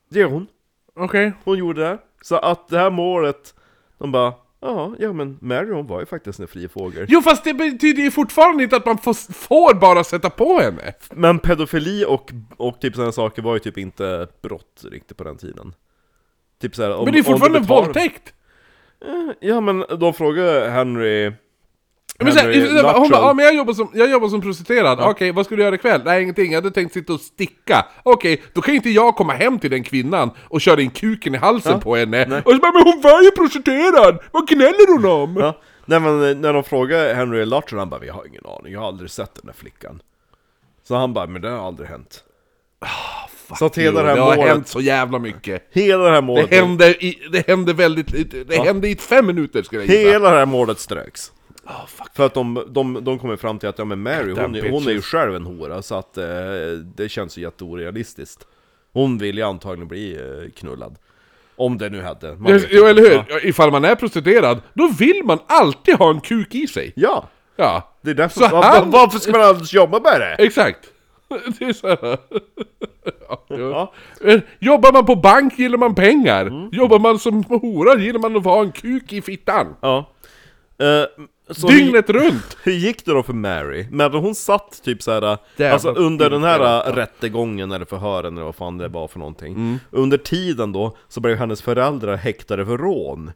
[0.10, 0.47] Det är hon.
[0.95, 1.34] Okej.
[1.43, 1.97] Hon gjorde det.
[2.21, 3.54] Så att det här målet,
[3.97, 7.06] de bara Ja, ja men Mary hon var ju faktiskt en fri fågel.
[7.10, 10.93] Jo fast det betyder ju fortfarande inte att man får, får bara sätta på henne.
[11.12, 15.38] Men pedofili och, och typ sådana saker var ju typ inte brott riktigt på den
[15.38, 15.73] tiden.
[16.62, 18.34] Typ såhär, om, Men det är om du fortfarande en betalar- våldtäkt!
[19.39, 21.32] Ja men de frågade Henry
[22.19, 25.45] Men Henry hon bara, ja men jag jobbar som, jag jobbar som prostituerad, okej vad
[25.45, 26.01] ska du göra ikväll?
[26.06, 27.86] Nej ingenting, jag hade tänkt sitta och sticka.
[28.04, 31.38] Okej, då kan inte jag komma hem till den kvinnan och köra in kuken i
[31.38, 32.41] halsen på henne.
[32.45, 34.19] Och så bara, men hon var ju prostituerad!
[34.32, 35.38] Vad gnäller hon om?
[35.38, 35.62] Ja.
[35.86, 38.80] Nej men eh, när de frågar Henry Luttrell, han bara 'Vi har ingen aning, jag
[38.80, 39.99] har aldrig sett den där flickan'
[40.88, 42.23] Så han bara 'Men det har aldrig hänt'
[43.60, 45.67] Så att hela det här det har målet, hänt så jävla mycket.
[45.71, 49.63] Hela det här målet, Det hände, i, det hände väldigt det hände i fem minuter
[49.63, 50.10] skulle jag gissa.
[50.10, 51.32] Hela det här målet ströks
[51.65, 51.86] oh.
[52.13, 54.91] För att de, de, de kommer fram till att ja men Mary, hon, hon är
[54.91, 56.25] ju själv en hora så att eh,
[56.95, 58.47] det känns ju jätteorealistiskt
[58.93, 60.95] Hon vill ju antagligen bli eh, knullad
[61.56, 62.89] Om det nu hade man Jo, inte.
[62.89, 63.23] eller hur?
[63.30, 63.39] Ja.
[63.43, 67.93] Ifall man är prostituerad, då vill man alltid ha en kuk i sig ja, Ja,
[68.01, 70.36] det är därför, Så var, han- varför ska man annars jobba med det?
[70.45, 70.80] exakt
[71.60, 72.17] Det är så här.
[73.30, 73.45] Ja.
[73.47, 73.93] Ja.
[74.60, 76.69] Jobbar man på bank gillar man pengar Mm.
[76.71, 80.10] Jobbar man som hora gillar man att ha en kuk i fittan Ja
[80.80, 82.58] eh, så hur, Dygnet runt!
[82.64, 83.86] hur gick det då för Mary?
[83.92, 85.38] Men hon satt typ såhär,
[85.72, 89.54] alltså under den här äh, rättegången eller förhören eller vad fan det var för någonting
[89.56, 89.80] Mm.
[89.92, 93.32] Under tiden då, så blev hennes föräldrar häktade för rån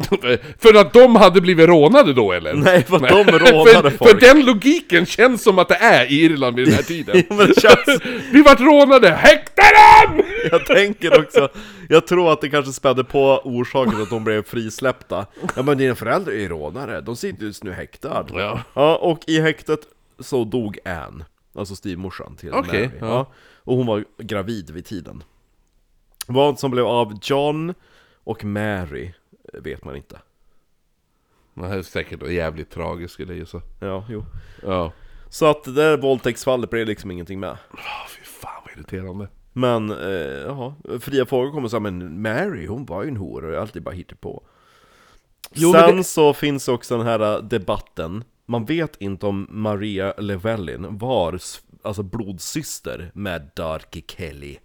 [0.58, 2.54] För att de hade blivit rånade då eller?
[2.54, 6.12] Nej, för att de för, rånade för folk den logiken känns som att det är
[6.12, 8.00] i Irland vid den här tiden det känns,
[8.32, 10.22] Vi vart rånade, häkta dem!
[10.50, 11.48] Jag tänker också,
[11.88, 15.26] jag tror att det kanske spädde på orsaken att de blev frisläppta.
[15.56, 18.26] Ja men dina föräldrar är ju rånare, de sitter just nu häktad.
[18.32, 18.62] Ja.
[18.74, 19.80] ja och i häktet
[20.18, 21.24] så dog Anne
[21.54, 22.98] Alltså styvmorsan till Okej, Mary.
[23.00, 23.26] ja.
[23.64, 25.24] Och hon var gravid vid tiden.
[26.26, 27.74] Vad som blev av John
[28.24, 29.12] och Mary
[29.54, 30.18] eh, vet man inte.
[31.54, 33.62] Det här är säkert jävligt tragiskt skulle jag gissa.
[33.80, 34.24] Ja, jo.
[34.62, 34.92] Ja.
[35.28, 37.56] Så att det där våldtäktsfallet blev liksom ingenting med.
[37.72, 42.84] Åh, fy fan vad irriterande Men, eh, jaha, fria frågor kommer säga men Mary hon
[42.84, 44.42] var ju en hora och alltid bara hittar på
[45.54, 50.14] Jo, Sen det- så finns också den här äh, debatten Man vet inte om Maria
[50.18, 51.38] Llewellyn var
[51.82, 54.58] alltså blodsyster med Darky Kelly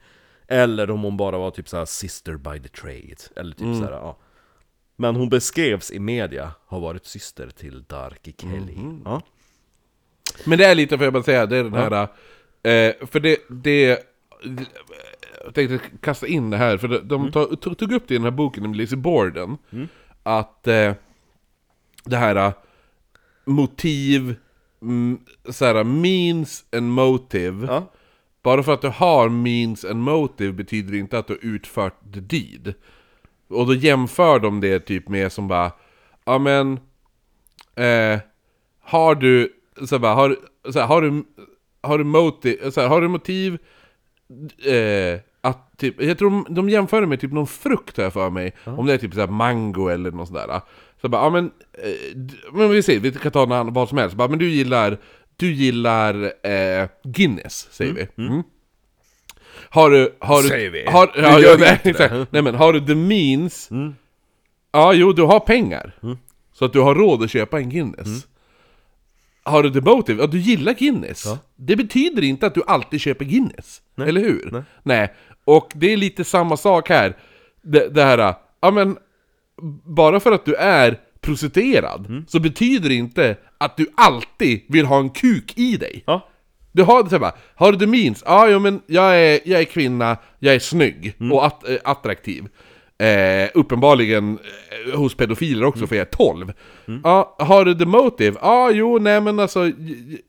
[0.47, 3.77] Eller om hon bara var typ såhär sister by the trade Eller typ Mm.
[3.79, 4.17] såhär, ja
[4.95, 9.01] Men hon beskrevs i media ha varit syster till Darky Kelly Mhm.
[9.05, 9.21] ja.
[10.45, 12.07] Men det är lite, får jag bara säga, det är den här...
[12.63, 13.99] Eh, för det, det...
[15.45, 18.17] Jag tänkte kasta in det här, för de, de tog, tog, tog upp det i
[18.17, 19.57] den här boken om Lizzie Borden.
[20.23, 20.93] Att eh,
[22.05, 22.53] det här eh,
[23.45, 24.35] motiv,
[24.81, 25.19] mm,
[25.49, 27.67] så här, means and motive.
[27.67, 27.91] ja,
[28.43, 32.19] Bara för att du har means and motive betyder inte att du har utfört the
[32.19, 32.73] deed.
[33.49, 35.71] Och då jämför de det typ med som bara,
[36.25, 36.79] ja men,
[37.75, 38.19] eh,
[38.79, 39.53] har du,
[39.85, 40.35] så bara, har,
[40.71, 41.23] så här, har du,
[41.81, 43.57] har du motiv, så här, har du motiv,
[44.65, 48.29] eh, att typ, jag tror de, de jämför det med typ någon frukt jag för
[48.29, 50.61] mig, om det är typ så här mango eller något sådär.
[51.01, 54.15] Så bara, ja men, eh, men vi ser, vi kan ta någon, vad som helst,
[54.15, 54.97] bara, men du gillar,
[55.35, 58.23] du gillar eh, Guinness, säger vi.
[58.23, 58.43] Mm.
[59.69, 60.85] Har du, har du, Säger vi.
[60.85, 62.15] Har, Vi ja, gör ja, nej, exakt.
[62.31, 63.69] nej men har du the means,
[64.71, 65.95] ja jo du har pengar.
[66.53, 68.27] Så att du har råd att köpa en Guinness.
[69.47, 71.25] Har du the motive, ja du gillar Guinness.
[71.55, 73.81] Det betyder inte att du alltid köper Guinness.
[73.97, 74.63] Eller hur?
[74.83, 75.13] Nej.
[75.45, 77.17] Och det är lite samma sak här.
[77.61, 78.97] Det, det här, ja men,
[79.85, 84.99] bara för att du är prostituerad, så betyder det inte att du alltid vill ha
[84.99, 86.03] en kuk i dig.
[86.07, 86.27] ja,
[86.71, 88.23] Du har, så bara, har du the means?
[88.25, 92.43] Ja, men jag är, jag är kvinna, jag är snygg och att, eh, attraktiv.
[92.99, 94.39] Eh, uppenbarligen
[94.87, 96.53] eh, hos pedofiler också, för jag är 12.
[97.03, 98.37] Ja, har du the motive?
[98.41, 99.71] Ja, jo, nej men alltså,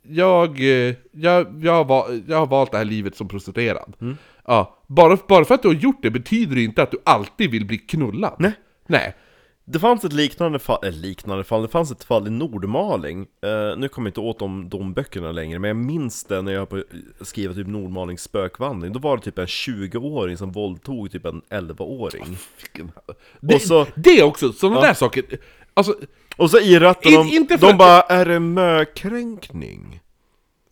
[0.03, 3.93] jag, eh, jag, jag, har, jag har valt det här livet som prostituerad.
[4.47, 7.51] Ja, bara, bara för att du har gjort det betyder det inte att du alltid
[7.51, 8.35] vill bli knullad.
[8.39, 8.53] Nej.
[8.87, 9.15] Nej.
[9.71, 13.77] Det fanns ett liknande fall, eller liknande fall, det fanns ett fall i Nordmaling eh,
[13.79, 16.59] Nu kommer jag inte åt de, de böckerna längre, men jag minns det när jag
[16.59, 16.83] höll på
[17.21, 21.43] att skriva typ Nordmalings spökvandring Då var det typ en 20-åring som våldtog typ en
[21.51, 22.93] 11-åring Vilken-
[23.41, 25.25] Det, Och så- det också, sådana där saker.
[25.75, 25.95] Alltså,
[26.37, 30.01] Och så i rätten, In- de, inte de att- bara 'Är det mökränkning?'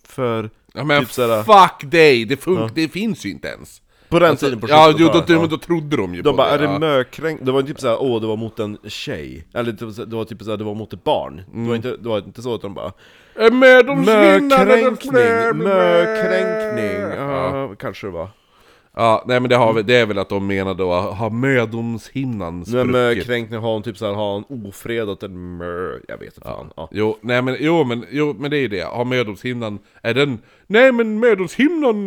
[0.05, 3.83] För ja, men typ såhär, fuck dig, det, fun- det finns ju inte ens.
[4.09, 5.47] På den Alltså, tiden på ja, jo, då, 70-talet, då, ja.
[5.47, 6.67] då trodde de ju De på bara, är det.
[6.67, 6.79] det ja.
[6.79, 7.41] mökränk?
[7.43, 10.43] Det var typ såhär, åh det var mot en tjej Eller typ det var typ
[10.43, 11.69] såhär, det var mot ett barn Det Mm.
[11.69, 12.93] var inte, det var inte så att de bara
[14.07, 18.29] Mökränkning, mökränkning, ja kanske det var
[18.99, 22.91] Ja, nej men det, har, det är väl att de menar då, har mödomshinnan Men
[22.91, 23.27] med spruckit?
[23.27, 26.73] kränkning har hon typ såhär, har hon ofredat en mör, jag vet inte fan.
[26.77, 26.89] Ja.
[26.93, 28.81] Jo, nej men, jo, men, jo, men det är ju det.
[28.85, 30.39] Har mödomshinnan, är den...
[30.67, 32.07] Nej men mödomshinnan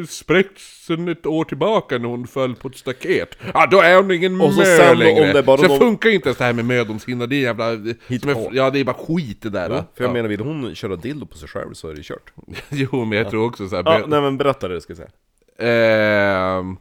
[0.00, 3.38] eh, spräckts sen ett år tillbaka när hon föll på ett staket.
[3.54, 5.32] Ja, då är hon ingen Och så mö sen om längre.
[5.32, 7.66] det bara så någon- funkar inte ens det här med mödomshinna, det är jävla...
[7.72, 9.70] Är, ja, det är bara skit det där.
[9.70, 10.12] Ja, för jag ja.
[10.12, 12.32] menar, vill hon köra dildo på sig själv så är det kört.
[12.70, 15.10] Jo, men jag tror också så här, Ja, nej men berätta det ska jag säga.
[15.58, 16.76] Ehm,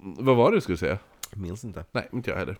[0.00, 0.98] vad var det du skulle säga?
[1.30, 1.84] Jag minns inte.
[1.92, 2.58] Nej, inte jag heller.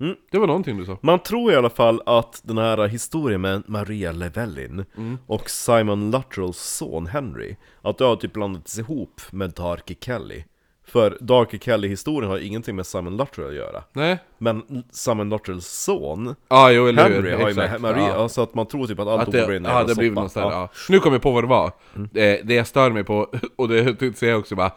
[0.00, 0.16] Mm.
[0.30, 0.98] Det var någonting du sa.
[1.02, 4.84] Man tror i alla fall att den här historien med Maria Llewellyn
[5.26, 10.44] och Simon Luttrells son Henry, att det har typ blandats ihop med Darky Kelly.
[10.88, 13.82] För Darky Kelly-historien har ingenting med Simon Luttrell att göra.
[13.92, 14.18] Nej?
[14.38, 17.80] Men Simon Luttrells son, Ja, jo eller Henry, har ju med.
[17.80, 18.28] Maria, Ja.
[18.28, 20.36] så att man tror typ att allt Att det, ja, jävla det blir något.
[20.36, 20.48] Mm.
[20.48, 20.68] ja.
[20.88, 21.72] Nu kommer jag på vad det var.
[22.12, 24.70] Det, det jag stör mig på, och det tänkte jag också bara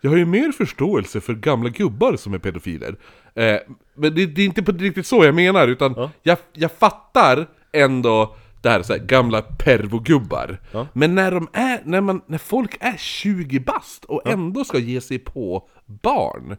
[0.00, 2.96] Jag har ju mer förståelse för gamla gubbar som är pedofiler
[3.34, 3.56] eh,
[3.94, 6.10] Men det, det är inte på riktigt så jag menar, utan Ja.
[6.22, 10.86] jag, jag fattar ändå det här, så här gamla pervogubbar Ja.
[10.92, 15.00] Men när de är, när, man, när folk är 20 bast och ändå ska ge
[15.00, 16.56] sig på barn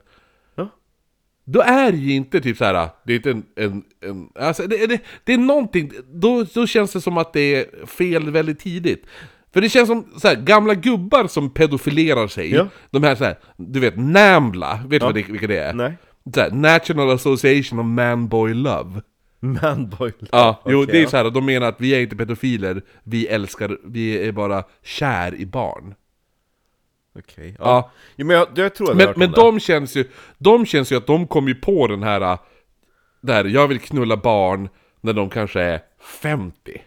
[0.56, 0.70] Ja.
[1.46, 2.90] då är det ju inte typ så här.
[3.06, 6.92] det är inte en, en, en alltså det, det, det är någonting, då, då känns
[6.94, 9.06] det som att det är fel väldigt tidigt.
[9.54, 12.68] För det känns som så här, gamla gubbar som pedofilerar sig, Ja.
[12.92, 15.74] de här så här, du vet, NAMBLA, vet du vad det, vilka det är?
[15.74, 15.94] Nej.
[16.34, 19.02] Så här, National Association of Man-Boy Love.
[19.62, 20.14] Manboy.
[20.32, 21.10] Ja, jo det är ja.
[21.10, 25.36] så här, de menar att vi är inte pedofiler, vi älskar, vi är bara kär
[25.36, 25.96] i barn.
[27.20, 27.66] Okej, Ja.
[27.66, 27.92] ja.
[28.16, 30.06] Jo men jag, jag tror jag Men, men de känns ju,
[30.38, 32.40] de känns ju att de kom ju på den här, äh,
[33.22, 34.70] där jag vill knulla barn
[35.02, 35.82] när de kanske är
[36.22, 36.82] 50.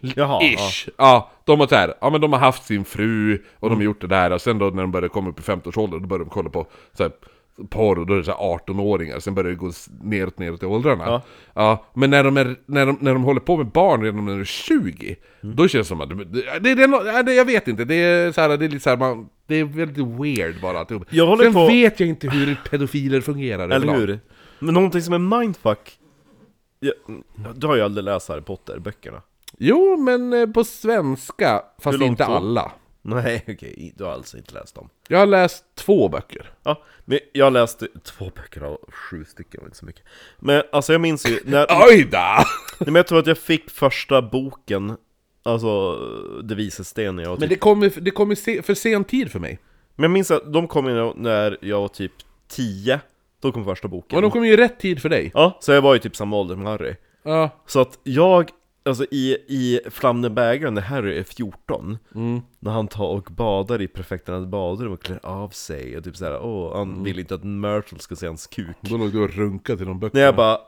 [0.00, 0.42] Jaha, ja.
[0.42, 0.88] Ish!
[0.96, 3.82] Ja, de har så här, ja men de har haft sin fru och de har
[3.82, 6.24] gjort det där och sen då när de börjar komma upp i 50-årsåldern då börjar
[6.24, 7.12] de kolla på så här,
[7.70, 9.70] porr och då är det så här 18-åringar, sen börjar det gå
[10.02, 11.04] neråt neråt i åldrarna.
[11.06, 11.22] Ja.
[11.54, 14.32] Ja, men när de, är, när, de, när de håller på med barn redan när
[14.32, 15.56] de är 20, Mm.
[15.56, 18.40] då känns det som att, det, det, ja, det, jag vet inte, det är så
[18.40, 21.04] här, det är lite så här, man, det är väldigt weird bara alltihop.
[21.10, 24.20] Jag Sen på- vet jag inte hur pedofiler fungerar Eller hur?
[24.58, 25.98] Men någonting som är mindfuck
[26.80, 26.92] ja,
[27.54, 29.22] Du har ju aldrig läst Harry Potter-böckerna
[29.58, 32.32] Jo, men eh, på svenska, fast inte då?
[32.32, 32.72] alla.
[33.08, 36.50] Nej okej, du har alltså inte läst dem Jag har läst två böcker.
[36.62, 40.02] Ja, men jag läste två böcker av sju stycken, var inte så mycket
[40.38, 42.18] Men alltså jag minns ju, när, Oj då!
[42.78, 44.96] Nej, men jag tror att jag fick första boken
[45.42, 45.96] Alltså,
[46.42, 49.38] Det vises sten jag Men typ det kommer det kommer se, för sen tid för
[49.38, 49.58] mig.
[49.94, 52.12] Men jag minns att de kom ju när jag var typ
[52.48, 53.00] 10
[53.40, 55.30] Då kom första boken Och de kommer ju i rätt tid för dig.
[55.34, 57.50] Ja, så jag var ju typ samma ålder som Harry Ja.
[57.66, 58.50] Så att jag,
[58.84, 62.40] alltså i, i Flamden bägaren när Harry är 14 Mm.
[62.58, 66.40] När han tar och badar i prefekternas badrum och klär av sig och typ såhär,
[66.42, 67.04] åh, han Mm.
[67.04, 70.00] vill inte att Myrtle ska se hans kuk Då låg du och runkade till de
[70.00, 70.18] böckerna.
[70.20, 70.58] När jag bara,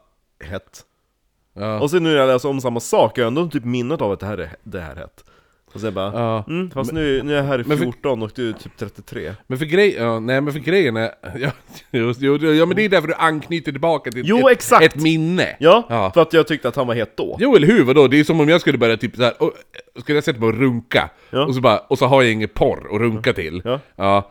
[0.44, 0.84] hett
[1.52, 1.80] Ja.
[1.80, 4.12] Och sen nu när jag läser om samma sak, jag har ändå typ minnet av
[4.12, 5.24] att det här är, det här är hett
[5.74, 6.44] Och sen bara, Ja.
[6.48, 8.72] mm, fast nu, nu är jag här i Men för- 14 och du är typ
[8.78, 11.50] 33 Men för grej, ja, nej men för grejen är, ja,
[11.90, 14.84] just, jo, ja men det är därför du anknyter tillbaka till Jo, ett, exakt.
[14.84, 15.56] ett minne.
[15.60, 16.10] Ja, Ja.
[16.14, 18.08] för att jag tyckte att han var het då Jo eller hur, vadå?
[18.08, 19.52] Det är som om jag skulle börja typ såhär, och,
[20.00, 21.44] skulle jag sätta mig och runka, Ja.
[21.46, 23.62] och, så bara, och så har jag inget porr att runka till.
[23.96, 24.30] Ja.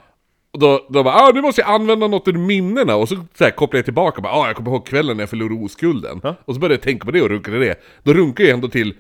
[0.52, 3.43] Och då, då bara, ah, nu måste jag använda något ur minnena, och så, så
[3.43, 6.19] här, kopplar jag tillbaka, bara, ah, jag kommer ihåg kvällen när jag förlorade oskulden.
[6.23, 6.36] Ja.
[6.45, 7.75] Och så började jag tänka på det och runka till det.
[8.04, 8.93] Då runkar jag ändå till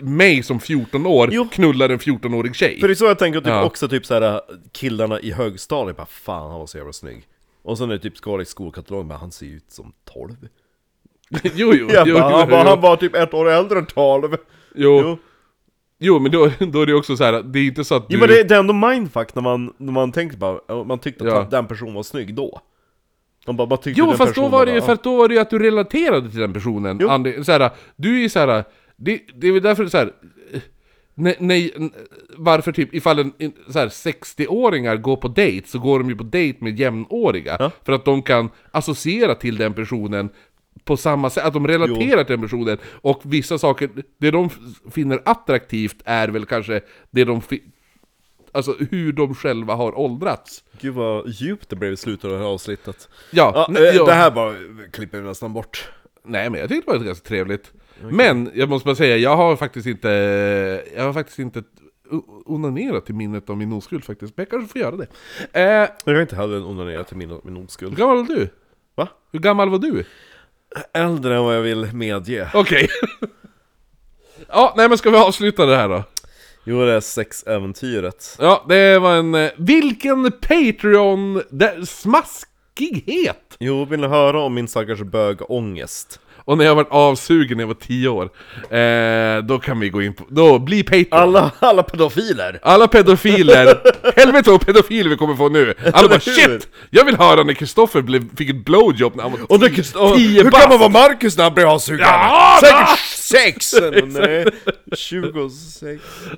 [0.00, 1.48] mig som 14 år, Jo.
[1.52, 2.80] knullar en 14-årig tjej.
[2.80, 3.64] För det är så jag tänker typ Ja.
[3.64, 4.40] också typ såhär
[4.72, 7.22] killarna i högstadiet bara Fan han var så jävla snygg
[7.62, 10.30] Och sen är det typ ska i skolkatalogen bara han ser ut som 12
[11.42, 12.68] jo, jo, jo, Jag jo, bara, han, jo, bara, jo.
[12.68, 15.18] han var typ ett år äldre än 12 Jo, Jo,
[15.98, 18.14] jo men då, då är det också så här, det är inte så att du...
[18.14, 21.24] jo men det, det är ändå mindfuck när man, när man tänkte bara Man tyckte
[21.24, 21.46] att Ja.
[21.50, 22.60] den personen var snygg då
[23.46, 25.16] Man bara, man tyckte Jo den fast då var det ju bara, för att då
[25.16, 26.98] var det ju att du relaterade till den personen.
[27.00, 27.08] Jo.
[27.08, 28.64] Andi, så här, du är ju så här,
[28.98, 30.12] det, det är väl därför så här.
[30.52, 30.60] eh,
[31.14, 31.90] Nej, nej,
[32.36, 36.16] varför typ, ifall en, en så här 60-åringar går på dejt så går de ju
[36.16, 37.56] på dejt med jämnåriga.
[37.58, 37.70] Ja.
[37.84, 40.28] För att de kan associera till den personen
[40.84, 42.78] på samma sätt, att de relaterar till den personen.
[42.84, 44.50] Och vissa saker, det de
[44.90, 46.80] finner attraktivt är väl kanske
[47.10, 47.42] det de
[48.52, 50.64] Alltså hur de själva har åldrats.
[50.80, 53.94] Gud vad djupt det blev i slutet av det här avsnittet Ja, Ja, nej, eh,
[53.94, 54.04] ja.
[54.04, 54.54] det här bara
[54.92, 55.88] klipper vi nästan bort
[56.24, 57.72] Nej men jag tyckte det var ganska trevligt.
[58.02, 60.08] Men jag måste bara säga, jag har faktiskt inte,
[60.96, 61.62] jag har faktiskt inte
[62.46, 64.36] onanerat till minnet av min oskuld faktiskt.
[64.36, 65.06] Men jag kanske får göra det.
[65.52, 68.48] Eh, Jag har inte heller onanerat till min, min hur oskuld gammal var du?
[68.94, 69.08] Va?
[69.32, 70.04] Hur gammal var du?
[70.94, 72.88] Äldre än vad jag vill medge Okej.
[74.48, 76.02] ja, nej men ska vi avsluta det här då?
[76.64, 78.36] Jo, det är sexäventyret.
[78.40, 79.34] Ja, det var en...
[79.34, 81.42] eh, Vilken Patreon...
[81.86, 83.56] Smaskighet!
[83.58, 86.20] Jo, vill ni höra om min stackars bögångest?
[86.48, 88.24] Och när jag var avsugen när jag var 10 år,
[88.70, 90.24] eh, då kan vi gå in på...
[90.28, 91.06] Då, bli Patreon!
[91.10, 92.58] Alla, alla pedofiler!
[92.62, 93.80] Alla pedofiler,
[94.16, 95.74] helvete vad pedofiler vi kommer få nu!
[95.92, 96.68] Alla bara shit!
[96.90, 100.16] Jag vill höra när Kristoffer blev- fick ett blowjob när han var Och, det, och
[100.16, 100.62] tio hur bast.
[100.62, 102.06] kan man vara Marcus när han blir avsugen?
[102.06, 103.74] Ja, Säkert sex!
[104.06, 104.46] Nej,
[104.96, 105.82] 26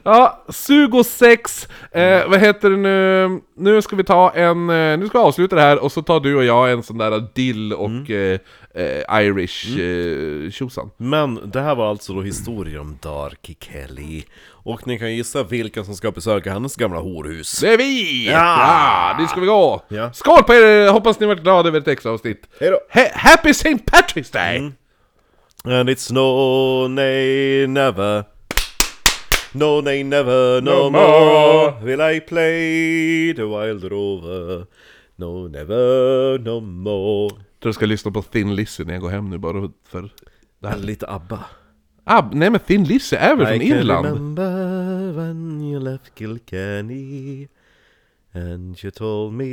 [0.03, 3.41] Ja, Sugo 6, eh, vad heter det nu?
[3.59, 6.21] Nu ska vi ta en, eh, nu ska vi avsluta det här och så tar
[6.21, 8.39] du och jag en sån där dill och eh,
[8.75, 9.67] eh, Irish
[10.45, 10.91] eh, tjosan.
[10.97, 14.23] Men det här var alltså då historier om Darky Kelly
[14.63, 18.27] Och ni kan gissa vilka som ska besöka hennes gamla horhus Det är vi!
[18.27, 18.33] Ja!
[18.33, 19.83] Ja, dit ska vi gå!
[19.89, 20.13] Ja.
[20.13, 20.91] Skål på er!
[20.93, 22.49] Hoppas ni varit glada över ett extra avsnitt.
[22.61, 22.79] Hejdå!
[22.95, 23.85] Ha- Happy St.
[23.87, 24.73] Patrick's Day!
[25.65, 28.25] And it's no, nay, never
[29.53, 31.71] No, nay, never, no, No more.
[31.71, 31.81] more.
[31.83, 34.67] Will I play the wild rover
[35.17, 37.31] No, never, no more
[37.61, 40.13] tror jag ska lyssna på Thin Lizzy när jag går hem nu bara för...
[40.59, 40.79] Det här.
[40.79, 41.45] Lite ABBA
[42.05, 44.07] Ah, nej men Thin Lizzy är väl från I can Irland?
[44.07, 47.49] remember when you left Kilkenny
[48.33, 49.45] And you told me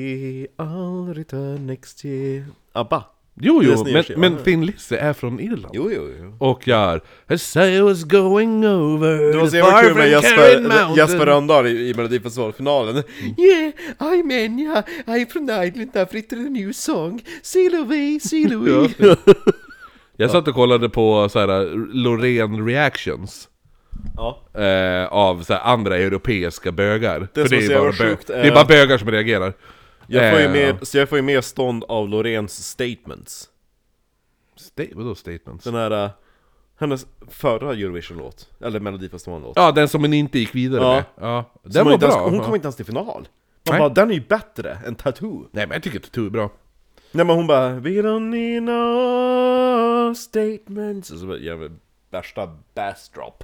[0.57, 3.03] I'll return next year ABBA
[3.39, 5.73] Jo, jo, men, men Thin Lizzy är från Irland.
[5.73, 6.37] Jo, jo, jo.
[6.39, 10.97] Och gör As I was going over Det var så jävla kul med Jesper.
[10.97, 12.95] Jesper Rönndahl i, i Melodifestivalfinalen
[13.37, 17.21] Yeah, I'm Enya, I'm from Ireland, I've written a new song.
[17.41, 18.89] Sail away, sail away
[20.17, 23.49] Jag satt och kollade på så här Loreen reactions.
[24.15, 27.27] Ja, eh, Av så här, andra europeiska bögar.
[27.33, 29.53] Det För det är, bara bö- det är bara bögar som reagerar
[30.07, 33.49] jag får ju Eh, med, så jag får ju med stånd av Loreens statements
[34.57, 35.63] Sta- vadå statements?
[35.65, 36.09] Den här, uh,
[36.79, 40.93] hennes förra Eurovision-låt, eller Melodifestivalen-låt Ja, den som hon inte gick vidare Ja.
[40.93, 41.51] med ja.
[41.63, 43.25] Den var bra Hon kom inte ens till final Man
[43.69, 43.79] Nej.
[43.79, 46.49] bara, den är ju bättre än Tattoo Nej men jag tycker att Tattoo är bra
[47.11, 51.69] Nej men hon bara We don't need no statements Och så bara, jävla
[52.11, 53.43] värsta bassdrop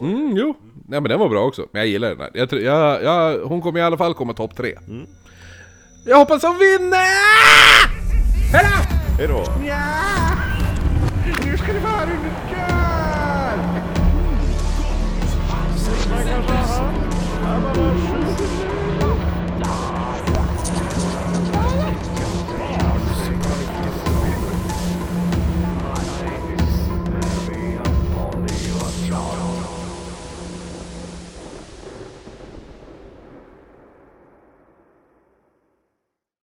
[0.00, 0.54] Mm, jo.
[0.88, 1.66] Nej men den var bra också.
[1.72, 2.30] Men jag gillar den här.
[2.34, 4.78] Jag, tror- jag, jag, hon kommer i alla fall komma topp tre.
[6.06, 6.98] Jag hoppas hon vinner!
[8.52, 8.68] Hejdå!
[9.18, 9.44] Hejdå!
[9.66, 9.76] Ja!
[11.44, 12.16] Nu ska det vara under
[12.50, 12.94] kör!